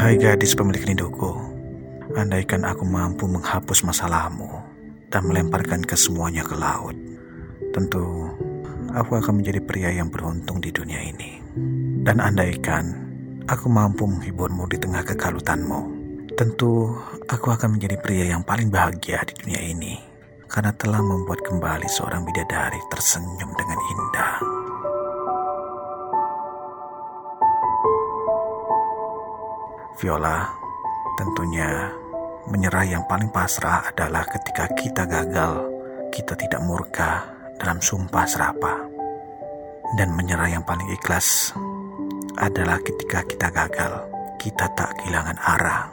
[0.00, 1.28] Wahai gadis pemilik rinduku,
[2.16, 4.48] andaikan aku mampu menghapus masalahmu
[5.12, 6.96] dan melemparkan ke semuanya ke laut,
[7.76, 8.32] tentu
[8.96, 11.44] aku akan menjadi pria yang beruntung di dunia ini.
[12.00, 12.96] Dan andaikan
[13.44, 15.80] aku mampu menghiburmu di tengah kekalutanmu,
[16.32, 16.96] tentu
[17.28, 20.00] aku akan menjadi pria yang paling bahagia di dunia ini
[20.48, 24.59] karena telah membuat kembali seorang bidadari tersenyum dengan indah.
[30.00, 30.48] Viola,
[31.20, 31.92] tentunya
[32.48, 35.68] menyerah yang paling pasrah adalah ketika kita gagal,
[36.08, 37.28] kita tidak murka
[37.60, 38.80] dalam sumpah serapah.
[40.00, 41.52] Dan menyerah yang paling ikhlas
[42.40, 44.08] adalah ketika kita gagal,
[44.40, 45.92] kita tak kehilangan arah.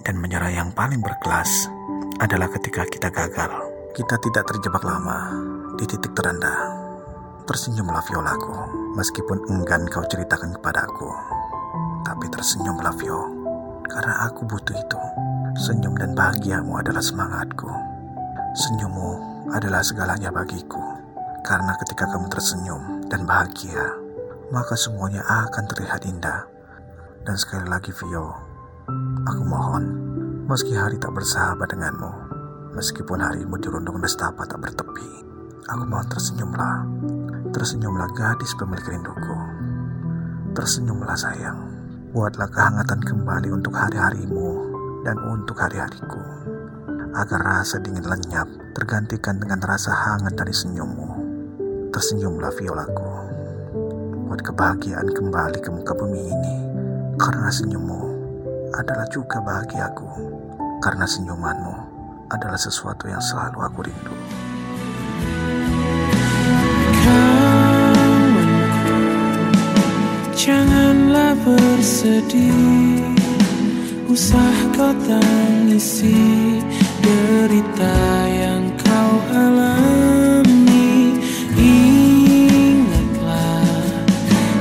[0.00, 1.68] Dan menyerah yang paling berkelas
[2.24, 3.52] adalah ketika kita gagal,
[3.92, 5.28] kita tidak terjebak lama
[5.76, 6.72] di titik terendah.
[7.44, 8.56] Tersenyumlah Violaku,
[8.96, 11.44] meskipun enggan kau ceritakan kepadaku.
[12.04, 13.20] Tapi tersenyumlah Vio,
[13.88, 15.00] karena aku butuh itu.
[15.54, 17.70] Senyum dan bahagiamu adalah semangatku.
[18.54, 19.10] Senyummu
[19.50, 20.82] adalah segalanya bagiku.
[21.40, 23.96] Karena ketika kamu tersenyum dan bahagia,
[24.52, 26.44] maka semuanya akan terlihat indah.
[27.24, 28.36] Dan sekali lagi Vio,
[29.24, 29.84] aku mohon,
[30.44, 32.12] meski hari tak bersahabat denganmu,
[32.76, 35.10] meskipun harimu dirundung nestapa tak bertepi,
[35.72, 36.76] aku mohon tersenyumlah.
[37.54, 39.36] Tersenyumlah gadis pemilik rinduku.
[40.52, 41.73] Tersenyumlah sayang.
[42.14, 44.46] Buatlah kehangatan kembali untuk hari-harimu
[45.02, 46.22] dan untuk hari-hariku.
[47.10, 51.10] Agar rasa dingin lenyap tergantikan dengan rasa hangat dari senyummu.
[51.90, 53.10] Tersenyumlah violaku.
[54.30, 56.56] Buat kebahagiaan kembali ke muka bumi ini.
[57.18, 58.02] Karena senyummu
[58.78, 60.06] adalah juga bahagiaku.
[60.86, 61.74] Karena senyumanmu
[62.30, 64.14] adalah sesuatu yang selalu aku rindu.
[71.40, 73.00] Bersedih.
[74.12, 76.60] Usah kau tangisi
[77.00, 77.96] Derita
[78.28, 81.16] yang kau alami.
[81.56, 82.84] Ingatlah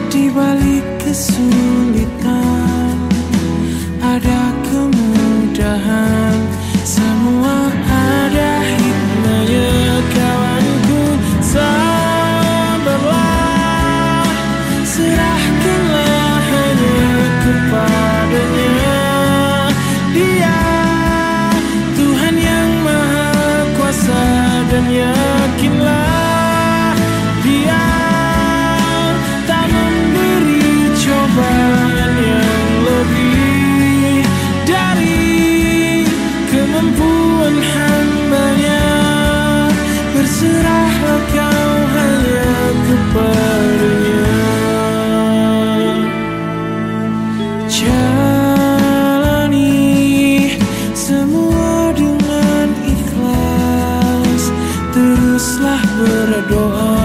[0.08, 1.63] Di balik kesulitan
[55.44, 57.03] teruslah berdoa.